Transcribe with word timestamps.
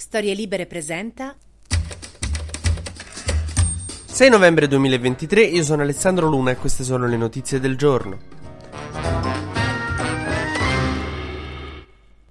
Storie 0.00 0.32
Libere 0.32 0.66
presenta 0.66 1.34
6 4.06 4.30
novembre 4.30 4.68
2023, 4.68 5.42
io 5.42 5.64
sono 5.64 5.82
Alessandro 5.82 6.28
Luna 6.28 6.52
e 6.52 6.56
queste 6.56 6.84
sono 6.84 7.08
le 7.08 7.16
notizie 7.16 7.58
del 7.58 7.76
giorno. 7.76 8.37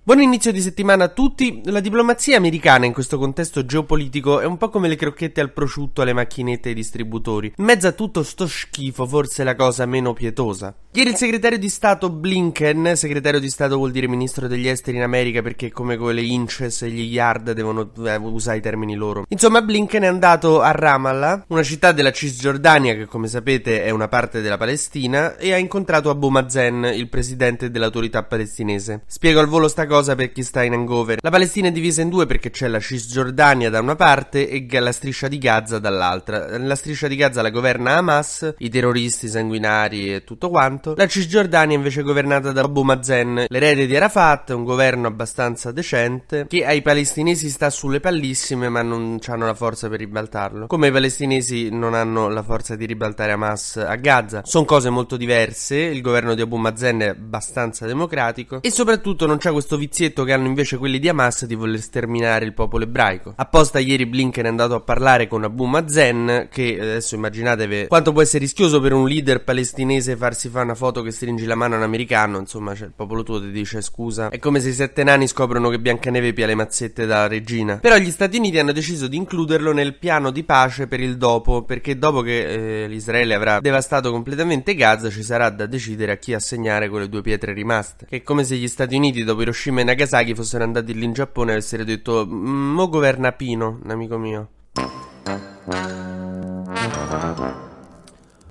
Buon 0.07 0.21
inizio 0.21 0.53
di 0.53 0.61
settimana 0.61 1.03
a 1.03 1.09
tutti. 1.09 1.59
La 1.65 1.81
diplomazia 1.81 2.37
americana 2.37 2.85
in 2.85 2.93
questo 2.93 3.17
contesto 3.17 3.65
geopolitico 3.65 4.39
è 4.39 4.45
un 4.45 4.55
po' 4.55 4.69
come 4.69 4.87
le 4.87 4.95
crocchette 4.95 5.41
al 5.41 5.51
prosciutto 5.51 6.01
alle 6.01 6.13
macchinette 6.13 6.69
ai 6.69 6.75
distributori. 6.75 7.51
In 7.57 7.65
mezzo 7.65 7.87
a 7.87 7.91
tutto 7.91 8.23
sto 8.23 8.47
schifo, 8.47 9.05
forse 9.05 9.43
la 9.43 9.53
cosa 9.55 9.85
meno 9.85 10.13
pietosa. 10.13 10.73
Ieri 10.93 11.09
il 11.09 11.17
segretario 11.17 11.59
di 11.59 11.67
Stato 11.67 12.09
Blinken, 12.09 12.93
segretario 12.95 13.41
di 13.41 13.49
Stato 13.49 13.75
vuol 13.75 13.91
dire 13.91 14.07
ministro 14.07 14.47
degli 14.47 14.69
esteri 14.69 14.95
in 14.95 15.03
America 15.03 15.41
perché 15.41 15.73
come 15.73 15.97
con 15.97 16.13
le 16.13 16.21
inches 16.21 16.83
e 16.83 16.89
gli 16.89 17.11
yard 17.11 17.51
devono 17.51 17.91
eh, 18.05 18.15
usare 18.15 18.59
i 18.59 18.61
termini 18.61 18.95
loro. 18.95 19.25
Insomma, 19.27 19.61
Blinken 19.61 20.03
è 20.03 20.07
andato 20.07 20.61
a 20.61 20.71
Ramallah, 20.71 21.43
una 21.49 21.63
città 21.63 21.91
della 21.91 22.11
Cisgiordania 22.11 22.95
che 22.95 23.07
come 23.07 23.27
sapete 23.27 23.83
è 23.83 23.89
una 23.89 24.07
parte 24.07 24.39
della 24.39 24.57
Palestina, 24.57 25.35
e 25.35 25.51
ha 25.51 25.57
incontrato 25.57 26.09
Abu 26.09 26.29
Mazen, 26.29 26.91
il 26.95 27.09
presidente 27.09 27.69
dell'autorità 27.69 28.23
palestinese. 28.23 29.03
Spiego 29.05 29.41
al 29.41 29.47
volo 29.47 29.67
sta 29.67 29.85
cosa 29.85 29.95
cosa 29.97 30.13
per 30.13 30.31
chi 30.31 30.43
sta 30.43 30.61
in 30.61 30.73
hangover. 30.73 31.17
La 31.21 31.31
Palestina 31.31 31.69
è 31.69 31.71
divisa 31.71 32.03
in 32.03 32.09
due 32.09 32.27
perché 32.27 32.51
c'è 32.51 32.67
la 32.67 32.79
Cisgiordania 32.79 33.71
da 33.71 33.79
una 33.79 33.95
parte 33.95 34.47
e 34.47 34.79
la 34.79 34.91
striscia 34.91 35.27
di 35.27 35.39
Gaza 35.39 35.79
dall'altra. 35.79 36.55
La 36.59 36.75
striscia 36.75 37.07
di 37.07 37.15
Gaza 37.15 37.41
la 37.41 37.49
governa 37.49 37.95
Hamas, 37.97 38.53
i 38.59 38.69
terroristi 38.69 39.27
sanguinari 39.27 40.13
e 40.13 40.23
tutto 40.23 40.49
quanto. 40.49 40.93
La 40.95 41.07
Cisgiordania 41.07 41.75
invece 41.75 42.01
è 42.01 42.03
governata 42.03 42.51
da 42.51 42.61
Abu 42.61 42.83
Mazen, 42.83 43.45
l'erede 43.47 43.87
di 43.87 43.95
Arafat, 43.95 44.49
un 44.49 44.63
governo 44.63 45.07
abbastanza 45.07 45.71
decente 45.71 46.45
che 46.47 46.63
ai 46.63 46.83
palestinesi 46.83 47.49
sta 47.49 47.71
sulle 47.71 47.99
pallissime 47.99 48.69
ma 48.69 48.83
non 48.83 49.17
hanno 49.25 49.45
la 49.47 49.55
forza 49.55 49.89
per 49.89 49.97
ribaltarlo. 49.97 50.67
Come 50.67 50.89
i 50.89 50.91
palestinesi 50.91 51.69
non 51.71 51.95
hanno 51.95 52.29
la 52.29 52.43
forza 52.43 52.75
di 52.75 52.85
ribaltare 52.85 53.31
Hamas 53.31 53.77
a 53.77 53.95
Gaza. 53.95 54.43
Sono 54.45 54.65
cose 54.65 54.91
molto 54.91 55.17
diverse, 55.17 55.75
il 55.77 56.01
governo 56.01 56.35
di 56.35 56.41
Abu 56.41 56.57
Mazen 56.57 56.99
è 56.99 57.07
abbastanza 57.07 57.87
democratico 57.87 58.61
e 58.61 58.69
soprattutto 58.69 59.25
non 59.25 59.37
c'è 59.37 59.51
questo 59.51 59.75
vizietto 59.87 60.25
che 60.25 60.33
hanno 60.33 60.47
invece 60.47 60.77
quelli 60.77 60.99
di 60.99 61.07
Hamas 61.07 61.45
di 61.45 61.55
voler 61.55 61.79
sterminare 61.79 62.43
il 62.43 62.53
popolo 62.53 62.83
ebraico. 62.83 63.33
Apposta 63.37 63.79
ieri 63.79 64.05
Blinken 64.05 64.43
è 64.43 64.49
andato 64.49 64.75
a 64.75 64.81
parlare 64.81 65.27
con 65.27 65.45
Abu 65.45 65.63
Mazen, 65.63 66.49
che 66.51 66.75
eh, 66.75 66.81
adesso 66.81 67.15
immaginatevi 67.15 67.87
quanto 67.87 68.11
può 68.11 68.21
essere 68.21 68.39
rischioso 68.39 68.81
per 68.81 68.91
un 68.91 69.07
leader 69.07 69.43
palestinese 69.43 70.17
farsi 70.17 70.49
fare 70.49 70.65
una 70.65 70.75
foto 70.75 71.01
che 71.01 71.11
stringi 71.11 71.45
la 71.45 71.55
mano 71.55 71.75
a 71.75 71.77
un 71.77 71.83
americano, 71.83 72.37
insomma, 72.37 72.75
cioè, 72.75 72.87
il 72.87 72.93
popolo 72.93 73.23
tuo 73.23 73.39
ti 73.39 73.49
dice 73.49 73.81
scusa. 73.81 74.29
È 74.29 74.39
come 74.39 74.59
se 74.59 74.69
i 74.69 74.73
sette 74.73 75.03
nani 75.03 75.27
scoprono 75.27 75.69
che 75.69 75.79
Biancaneve 75.79 76.33
pia 76.33 76.45
le 76.45 76.55
mazzette 76.55 77.05
da 77.05 77.27
regina. 77.27 77.77
Però 77.77 77.95
gli 77.95 78.11
Stati 78.11 78.37
Uniti 78.37 78.59
hanno 78.59 78.73
deciso 78.73 79.07
di 79.07 79.15
includerlo 79.15 79.71
nel 79.71 79.95
piano 79.95 80.31
di 80.31 80.43
pace 80.43 80.87
per 80.87 80.99
il 80.99 81.15
dopo, 81.15 81.63
perché 81.63 81.97
dopo 81.97 82.21
che 82.21 82.83
eh, 82.83 82.87
l'Israele 82.87 83.33
avrà 83.33 83.61
devastato 83.61 84.11
completamente 84.11 84.75
Gaza 84.75 85.09
ci 85.09 85.23
sarà 85.23 85.49
da 85.49 85.65
decidere 85.65 86.11
a 86.11 86.17
chi 86.17 86.33
assegnare 86.33 86.89
quelle 86.89 87.07
due 87.07 87.21
pietre 87.21 87.53
rimaste. 87.53 88.05
Che 88.05 88.17
è 88.17 88.21
come 88.21 88.43
se 88.43 88.57
gli 88.57 88.67
Stati 88.67 88.95
Uniti 88.95 89.23
dopo 89.23 89.41
Hiroshima 89.41 89.75
Hiroshima 89.77 89.81
e 89.81 89.83
Nagasaki 89.83 90.33
fossero 90.35 90.63
andati 90.63 90.93
lì 90.93 91.05
in 91.05 91.13
Giappone 91.13 91.51
e 91.51 91.53
avessero 91.53 91.83
detto 91.83 92.25
mo 92.25 92.89
governa 92.89 93.31
Pino, 93.31 93.79
un 93.83 93.91
amico 93.91 94.17
mio. 94.17 94.49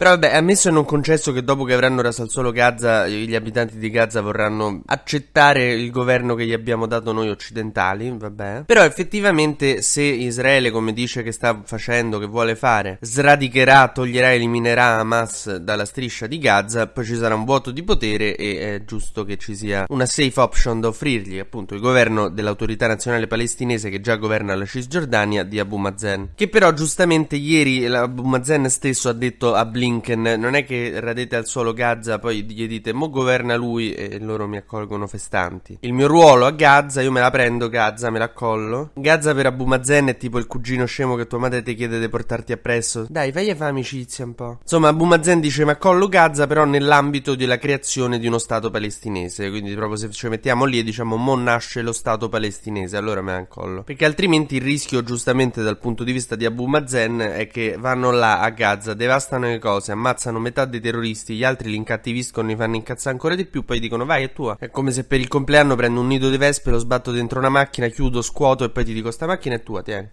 Però 0.07 0.19
vabbè, 0.19 0.37
ammesso 0.37 0.69
e 0.69 0.71
non 0.71 0.85
concesso 0.85 1.33
che 1.33 1.43
dopo 1.43 1.65
che 1.65 1.75
avranno 1.75 2.01
raso 2.01 2.23
al 2.23 2.31
suolo 2.31 2.53
Gaza, 2.53 3.09
gli 3.09 3.35
abitanti 3.35 3.77
di 3.77 3.91
Gaza 3.91 4.21
vorranno 4.21 4.83
accettare 4.87 5.73
il 5.73 5.91
governo 5.91 6.37
che 6.37 6.47
gli 6.47 6.53
abbiamo 6.53 6.87
dato 6.87 7.11
noi 7.11 7.29
occidentali, 7.29 8.15
vabbè. 8.17 8.63
Però 8.67 8.85
effettivamente 8.85 9.83
se 9.83 10.03
Israele, 10.03 10.71
come 10.71 10.93
dice 10.93 11.25
che 11.25 11.33
sta 11.33 11.61
facendo, 11.65 12.21
che 12.21 12.27
vuole 12.27 12.55
fare, 12.55 12.99
sradicherà, 13.01 13.89
toglierà, 13.89 14.33
eliminerà 14.33 15.01
Hamas 15.01 15.57
dalla 15.57 15.85
striscia 15.85 16.29
di 16.29 16.39
Gaza, 16.39 16.87
poi 16.87 17.05
ci 17.05 17.17
sarà 17.17 17.35
un 17.35 17.45
vuoto 17.45 17.73
di 17.73 17.83
potere 17.83 18.37
e 18.37 18.77
è 18.77 18.85
giusto 18.85 19.25
che 19.25 19.37
ci 19.39 19.57
sia 19.57 19.87
una 19.89 20.07
safe 20.07 20.39
option 20.39 20.79
da 20.79 20.87
offrirgli, 20.87 21.41
appunto 21.41 21.75
il 21.75 21.81
governo 21.81 22.29
dell'autorità 22.29 22.87
nazionale 22.87 23.27
palestinese 23.27 23.91
che 23.91 24.01
già 24.01 24.15
governa 24.15 24.55
la 24.55 24.67
Cisgiordania 24.67 25.43
di 25.43 25.59
Abu 25.59 25.79
Mazen. 25.79 26.29
Che 26.37 26.47
però 26.47 26.73
giustamente 26.73 27.35
ieri 27.35 27.85
Abu 27.87 28.23
Mazen 28.23 28.71
stesso 28.71 29.09
ha 29.09 29.13
detto 29.13 29.53
a 29.53 29.65
Blinken 29.65 29.95
Blinken 29.97 30.39
non 30.39 30.55
è 30.55 30.65
che 30.65 31.01
radete 31.01 31.37
al 31.37 31.47
suolo 31.47 31.73
Gaza, 31.73 32.19
poi 32.19 32.43
gli 32.43 32.67
dite 32.67 32.93
mo 32.93 33.09
governa 33.09 33.57
lui 33.57 33.93
e 33.93 34.19
loro 34.19 34.47
mi 34.47 34.57
accolgono 34.57 35.07
festanti. 35.07 35.79
Il 35.81 35.93
mio 35.93 36.07
ruolo 36.07 36.47
a 36.47 36.51
Gaza, 36.51 37.01
io 37.01 37.11
me 37.11 37.21
la 37.21 37.31
prendo 37.31 37.69
Gaza, 37.69 38.11
me 38.11 38.19
la 38.19 38.27
accollo. 38.27 38.91
Gaza 38.95 39.35
per 39.35 39.47
Abu 39.47 39.65
Mazen 39.65 40.09
è 40.09 40.17
tipo 40.17 40.39
il 40.39 40.47
cugino 40.47 40.85
scemo 40.85 41.17
che 41.17 41.27
tua 41.27 41.39
madre 41.39 41.63
ti 41.63 41.75
chiede 41.75 41.99
di 41.99 42.09
portarti 42.09 42.53
appresso. 42.53 43.07
Dai, 43.09 43.33
fai 43.33 43.55
fa 43.55 43.67
amicizia 43.67 44.25
un 44.25 44.35
po'. 44.35 44.59
Insomma, 44.63 44.89
Abu 44.89 45.05
Mazen 45.05 45.41
dice 45.41 45.65
ma 45.65 45.73
accollo 45.73 46.09
Gaza 46.09 46.47
però 46.47 46.65
nell'ambito 46.65 47.35
della 47.35 47.59
creazione 47.59 48.19
di 48.19 48.27
uno 48.27 48.39
Stato 48.39 48.71
palestinese, 48.71 49.51
quindi 49.51 49.75
proprio 49.75 49.97
se 49.97 50.11
ci 50.11 50.29
mettiamo 50.29 50.65
lì 50.65 50.79
e 50.79 50.83
diciamo 50.83 51.17
mo 51.17 51.37
nasce 51.37 51.83
lo 51.83 51.93
Stato 51.93 52.29
palestinese, 52.29 52.97
allora 52.97 53.23
me 53.23 53.33
la 53.33 53.39
accollo. 53.39 53.83
Perché 53.83 54.05
altrimenti 54.05 54.57
il 54.57 54.63
rischio 54.63 55.03
giustamente 55.03 55.63
dal 55.63 55.79
punto 55.79 56.05
di 56.05 56.13
vista 56.13 56.37
di 56.37 56.45
Abu 56.45 56.67
Mazen 56.67 57.19
è 57.19 57.47
che 57.47 57.77
vanno 57.79 58.11
là 58.11 58.41
a 58.41 58.51
Gaza, 58.51 58.95
devastano 58.95 59.47
le 59.47 59.59
cose 59.59 59.86
cose, 59.87 59.93
ammazzano 59.93 60.39
metà 60.39 60.65
dei 60.65 60.81
terroristi, 60.81 61.37
gli 61.37 61.45
altri 61.45 61.71
li 61.71 61.77
incattiviscono, 61.77 62.49
li 62.49 62.57
fanno 62.57 62.77
incazzare 62.77 63.11
ancora 63.11 63.35
di 63.35 63.47
più, 63.47 63.65
poi 63.65 63.79
dicono 63.79 64.05
vai 64.05 64.25
è 64.25 64.33
tua. 64.33 64.57
È 64.59 64.71
come 64.71 64.91
se 64.91 65.05
per 65.05 65.21
il 65.21 65.29
compleanno 65.29 65.77
prendo 65.77 66.01
un 66.01 66.07
nido 66.09 66.29
di 66.29 66.37
vespe, 66.37 66.71
lo 66.71 66.79
sbatto 66.79 67.13
dentro 67.13 67.39
una 67.39 67.49
macchina, 67.49 67.87
chiudo, 67.89 68.23
scuoto 68.23 68.65
e 68.65 68.71
poi 68.71 68.85
ti 68.85 68.93
dico 68.93 69.11
sta 69.11 69.27
macchina 69.27 69.55
è 69.55 69.63
tua, 69.63 69.83
tieni. 69.83 70.09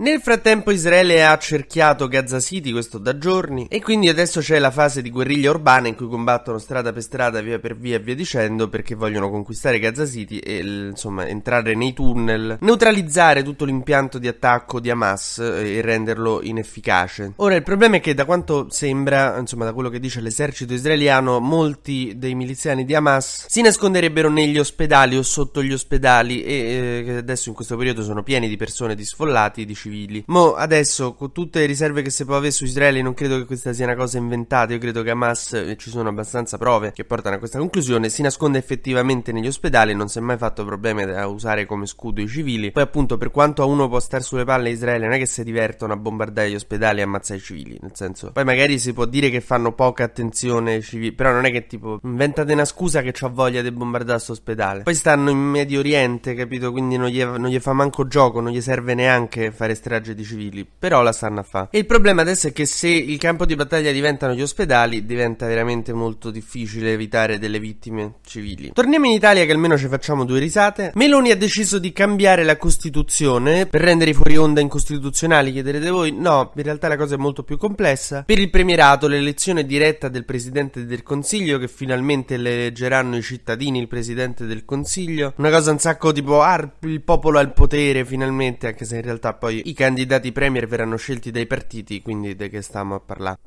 Nel 0.00 0.22
frattempo 0.22 0.70
Israele 0.70 1.26
ha 1.26 1.36
cerchiato 1.36 2.08
Gaza 2.08 2.40
City, 2.40 2.72
questo 2.72 2.96
da 2.96 3.18
giorni, 3.18 3.66
e 3.68 3.82
quindi 3.82 4.08
adesso 4.08 4.40
c'è 4.40 4.58
la 4.58 4.70
fase 4.70 5.02
di 5.02 5.10
guerriglia 5.10 5.50
urbana 5.50 5.88
in 5.88 5.94
cui 5.94 6.08
combattono 6.08 6.56
strada 6.56 6.90
per 6.90 7.02
strada, 7.02 7.42
via 7.42 7.58
per 7.58 7.76
via 7.76 7.96
e 7.96 7.98
via 7.98 8.14
dicendo, 8.14 8.70
perché 8.70 8.94
vogliono 8.94 9.28
conquistare 9.28 9.78
Gaza 9.78 10.06
City 10.06 10.38
e 10.38 10.60
insomma 10.88 11.28
entrare 11.28 11.74
nei 11.74 11.92
tunnel, 11.92 12.56
neutralizzare 12.62 13.42
tutto 13.42 13.66
l'impianto 13.66 14.18
di 14.18 14.26
attacco 14.26 14.80
di 14.80 14.88
Hamas 14.88 15.36
eh, 15.36 15.76
e 15.76 15.80
renderlo 15.82 16.40
inefficace. 16.40 17.34
Ora 17.36 17.56
il 17.56 17.62
problema 17.62 17.96
è 17.96 18.00
che 18.00 18.14
da 18.14 18.24
quanto 18.24 18.68
sembra, 18.70 19.36
insomma 19.38 19.66
da 19.66 19.74
quello 19.74 19.90
che 19.90 20.00
dice 20.00 20.22
l'esercito 20.22 20.72
israeliano, 20.72 21.40
molti 21.40 22.14
dei 22.16 22.34
miliziani 22.34 22.86
di 22.86 22.94
Hamas 22.94 23.44
si 23.48 23.60
nasconderebbero 23.60 24.30
negli 24.30 24.58
ospedali 24.58 25.18
o 25.18 25.22
sotto 25.22 25.62
gli 25.62 25.74
ospedali 25.74 26.42
e 26.42 27.04
eh, 27.06 27.16
adesso 27.18 27.50
in 27.50 27.54
questo 27.54 27.76
periodo 27.76 28.02
sono 28.02 28.22
pieni 28.22 28.48
di 28.48 28.56
persone 28.56 28.94
di 28.94 29.04
sfollati, 29.04 29.66
di 29.66 29.74
civili 29.74 29.88
civili. 29.90 30.24
Mo 30.28 30.54
adesso, 30.54 31.14
con 31.14 31.32
tutte 31.32 31.60
le 31.60 31.66
riserve 31.66 32.02
che 32.02 32.10
si 32.10 32.24
può 32.24 32.36
avere 32.36 32.52
su 32.52 32.64
Israele, 32.64 33.02
non 33.02 33.14
credo 33.14 33.36
che 33.38 33.44
questa 33.44 33.72
sia 33.72 33.84
una 33.84 33.96
cosa 33.96 34.18
inventata. 34.18 34.72
Io 34.72 34.78
credo 34.78 35.02
che 35.02 35.10
Hamas, 35.10 35.52
e 35.54 35.76
ci 35.76 35.90
sono 35.90 36.08
abbastanza 36.08 36.56
prove 36.56 36.92
che 36.92 37.04
portano 37.04 37.36
a 37.36 37.38
questa 37.38 37.58
conclusione, 37.58 38.08
si 38.08 38.22
nasconde 38.22 38.58
effettivamente 38.58 39.32
negli 39.32 39.46
ospedali. 39.46 39.94
Non 39.94 40.08
si 40.08 40.18
è 40.18 40.20
mai 40.20 40.38
fatto 40.38 40.64
problemi 40.64 41.02
a 41.02 41.26
usare 41.26 41.66
come 41.66 41.86
scudo 41.86 42.20
i 42.20 42.28
civili. 42.28 42.70
Poi, 42.70 42.82
appunto, 42.82 43.18
per 43.18 43.30
quanto 43.30 43.62
a 43.62 43.64
uno 43.66 43.88
può 43.88 44.00
stare 44.00 44.22
sulle 44.22 44.44
palle 44.44 44.70
Israele, 44.70 45.06
non 45.06 45.14
è 45.14 45.18
che 45.18 45.26
si 45.26 45.42
divertono 45.42 45.92
a 45.92 45.96
bombardare 45.96 46.50
gli 46.50 46.54
ospedali 46.54 47.00
e 47.00 47.02
ammazzare 47.02 47.38
i 47.38 47.42
civili. 47.42 47.78
Nel 47.80 47.92
senso, 47.94 48.30
poi 48.32 48.44
magari 48.44 48.78
si 48.78 48.92
può 48.92 49.04
dire 49.04 49.30
che 49.30 49.40
fanno 49.40 49.72
poca 49.72 50.04
attenzione 50.04 50.74
ai 50.74 50.82
civili, 50.82 51.12
però 51.12 51.32
non 51.32 51.44
è 51.44 51.50
che 51.50 51.66
tipo 51.66 52.00
inventate 52.04 52.52
una 52.52 52.64
scusa 52.64 53.02
che 53.02 53.12
ho 53.20 53.30
voglia 53.32 53.62
di 53.62 53.70
bombardare 53.70 54.14
questo 54.14 54.32
ospedale. 54.32 54.82
Poi 54.82 54.94
stanno 54.94 55.30
in 55.30 55.38
Medio 55.38 55.80
Oriente, 55.80 56.34
capito? 56.34 56.70
Quindi 56.70 56.96
non 56.96 57.08
gli, 57.08 57.22
non 57.22 57.46
gli 57.48 57.58
fa 57.58 57.72
manco 57.72 58.06
gioco, 58.06 58.40
non 58.40 58.52
gli 58.52 58.60
serve 58.60 58.94
neanche 58.94 59.50
fare 59.50 59.74
strage 59.80 60.14
di 60.14 60.24
civili, 60.24 60.66
però 60.78 61.02
la 61.02 61.12
sanno 61.12 61.40
a 61.40 61.42
fa. 61.42 61.68
E 61.70 61.78
il 61.78 61.86
problema 61.86 62.20
adesso 62.22 62.48
è 62.48 62.52
che 62.52 62.66
se 62.66 62.88
il 62.88 63.18
campo 63.18 63.46
di 63.46 63.54
battaglia 63.54 63.90
diventano 63.90 64.34
gli 64.34 64.42
ospedali, 64.42 65.06
diventa 65.06 65.46
veramente 65.46 65.92
molto 65.92 66.30
difficile 66.30 66.92
evitare 66.92 67.38
delle 67.38 67.58
vittime 67.58 68.16
civili. 68.24 68.72
Torniamo 68.72 69.06
in 69.06 69.12
Italia 69.12 69.44
che 69.44 69.52
almeno 69.52 69.78
ci 69.78 69.88
facciamo 69.88 70.24
due 70.24 70.38
risate. 70.38 70.92
Meloni 70.94 71.30
ha 71.30 71.36
deciso 71.36 71.78
di 71.78 71.92
cambiare 71.92 72.44
la 72.44 72.56
Costituzione 72.56 73.66
per 73.66 73.80
rendere 73.80 74.10
i 74.10 74.14
fuori 74.14 74.36
onda 74.36 74.60
incostituzionali, 74.60 75.52
chiederete 75.52 75.88
voi? 75.90 76.12
No, 76.12 76.52
in 76.54 76.62
realtà 76.62 76.88
la 76.88 76.96
cosa 76.96 77.14
è 77.14 77.18
molto 77.18 77.42
più 77.42 77.56
complessa. 77.56 78.22
Per 78.24 78.38
il 78.38 78.50
premierato, 78.50 79.08
l'elezione 79.08 79.64
diretta 79.64 80.08
del 80.08 80.24
Presidente 80.24 80.84
del 80.84 81.02
Consiglio, 81.02 81.58
che 81.58 81.68
finalmente 81.68 82.34
eleggeranno 82.34 83.16
i 83.16 83.22
cittadini 83.22 83.78
il 83.78 83.88
Presidente 83.88 84.44
del 84.44 84.64
Consiglio. 84.64 85.32
Una 85.36 85.50
cosa 85.50 85.70
un 85.70 85.78
sacco 85.78 86.12
tipo, 86.12 86.42
ah, 86.42 86.72
il 86.80 87.00
popolo 87.02 87.38
ha 87.38 87.42
il 87.42 87.52
potere 87.52 88.04
finalmente, 88.04 88.66
anche 88.66 88.84
se 88.84 88.96
in 88.96 89.02
realtà 89.02 89.34
poi 89.34 89.62
i 89.70 89.72
candidati 89.72 90.32
premier 90.32 90.66
verranno 90.66 90.96
scelti 90.96 91.30
dai 91.30 91.46
partiti, 91.46 92.02
quindi 92.02 92.34
di 92.34 92.48
che 92.50 92.60
stiamo 92.60 92.96
a 92.96 93.00
parlare? 93.00 93.38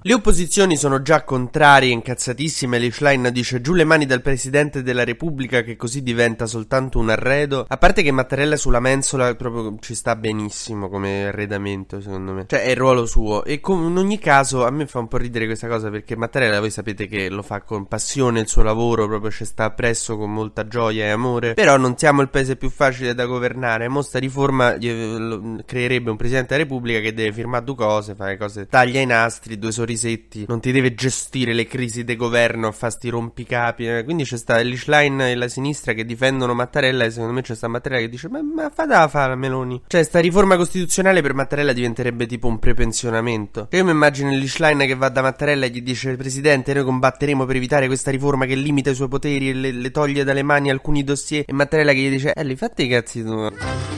Le 0.00 0.14
opposizioni 0.14 0.76
sono 0.76 1.02
già 1.02 1.24
contrarie 1.24 1.90
e 1.90 1.92
incazzatissime. 1.92 2.78
Lichline 2.78 3.32
dice 3.32 3.60
giù 3.60 3.74
le 3.74 3.82
mani 3.82 4.06
dal 4.06 4.22
presidente 4.22 4.84
della 4.84 5.02
Repubblica 5.02 5.62
che 5.62 5.74
così 5.74 6.04
diventa 6.04 6.46
soltanto 6.46 7.00
un 7.00 7.10
arredo. 7.10 7.66
A 7.66 7.76
parte 7.78 8.02
che 8.02 8.12
Mattarella 8.12 8.56
sulla 8.56 8.78
mensola 8.78 9.34
proprio 9.34 9.76
ci 9.80 9.96
sta 9.96 10.14
benissimo 10.14 10.88
come 10.88 11.26
arredamento, 11.26 12.00
secondo 12.00 12.32
me. 12.32 12.44
Cioè, 12.46 12.62
è 12.62 12.70
il 12.70 12.76
ruolo 12.76 13.06
suo. 13.06 13.44
E 13.44 13.58
com- 13.58 13.88
in 13.88 13.96
ogni 13.96 14.20
caso, 14.20 14.64
a 14.64 14.70
me 14.70 14.86
fa 14.86 15.00
un 15.00 15.08
po' 15.08 15.16
ridere 15.16 15.46
questa 15.46 15.66
cosa 15.66 15.90
perché 15.90 16.16
Mattarella, 16.16 16.60
voi 16.60 16.70
sapete 16.70 17.08
che 17.08 17.28
lo 17.28 17.42
fa 17.42 17.62
con 17.62 17.86
passione 17.86 18.38
il 18.38 18.46
suo 18.46 18.62
lavoro, 18.62 19.08
proprio 19.08 19.32
ci 19.32 19.44
sta 19.44 19.64
appresso 19.64 20.16
con 20.16 20.32
molta 20.32 20.68
gioia 20.68 21.06
e 21.06 21.10
amore. 21.10 21.54
Però 21.54 21.76
non 21.76 21.98
siamo 21.98 22.22
il 22.22 22.28
paese 22.28 22.54
più 22.54 22.70
facile 22.70 23.14
da 23.14 23.26
governare. 23.26 23.88
Mo 23.88 24.02
sta 24.02 24.20
riforma 24.20 24.76
creerebbe 24.78 26.10
un 26.10 26.16
presidente 26.16 26.54
della 26.54 26.62
Repubblica 26.62 27.00
che 27.00 27.12
deve 27.12 27.32
firmare 27.32 27.64
due 27.64 27.74
cose, 27.74 28.14
fare 28.14 28.36
cose, 28.36 28.68
taglia 28.68 29.00
i 29.00 29.06
nastri, 29.06 29.58
due 29.58 29.72
sorrisetti, 29.88 30.44
non 30.46 30.60
ti 30.60 30.70
deve 30.72 30.94
gestire 30.94 31.54
le 31.54 31.66
crisi 31.66 32.04
di 32.04 32.16
governo, 32.16 32.70
fa 32.72 32.90
sti 32.90 33.08
rompicapi. 33.08 33.86
Eh. 33.86 34.04
Quindi 34.04 34.24
c'è 34.24 34.36
sta 34.36 34.58
Lichline 34.58 35.30
e 35.30 35.34
la 35.34 35.48
sinistra 35.48 35.92
che 35.92 36.04
difendono 36.04 36.54
Mattarella 36.54 37.04
e 37.04 37.10
secondo 37.10 37.32
me 37.32 37.42
c'è 37.42 37.54
sta 37.54 37.68
Mattarella 37.68 38.02
che 38.02 38.08
dice 38.08 38.28
ma, 38.28 38.42
ma 38.42 38.70
fada 38.70 39.08
fa 39.08 39.26
la 39.26 39.36
Meloni. 39.36 39.82
Cioè 39.86 40.02
sta 40.02 40.20
riforma 40.20 40.56
costituzionale 40.56 41.22
per 41.22 41.34
Mattarella 41.34 41.72
diventerebbe 41.72 42.26
tipo 42.26 42.46
un 42.46 42.58
prepensionamento. 42.58 43.68
Cioè, 43.70 43.80
io 43.80 43.84
mi 43.84 43.92
immagino 43.92 44.30
Lichline 44.30 44.86
che 44.86 44.94
va 44.94 45.08
da 45.08 45.22
Mattarella 45.22 45.66
e 45.66 45.70
gli 45.70 45.82
dice 45.82 46.16
Presidente 46.16 46.74
noi 46.74 46.84
combatteremo 46.84 47.46
per 47.46 47.56
evitare 47.56 47.86
questa 47.86 48.10
riforma 48.10 48.44
che 48.44 48.54
limita 48.54 48.90
i 48.90 48.94
suoi 48.94 49.08
poteri 49.08 49.50
e 49.50 49.54
le, 49.54 49.72
le 49.72 49.90
toglie 49.90 50.24
dalle 50.24 50.42
mani 50.42 50.70
alcuni 50.70 51.04
dossier 51.04 51.44
e 51.46 51.52
Mattarella 51.52 51.92
che 51.92 51.98
gli 51.98 52.10
dice 52.10 52.32
eh 52.32 52.44
li 52.44 52.56
fatti 52.56 52.84
i 52.84 52.88
cazzi 52.88 53.22
tu. 53.22 53.97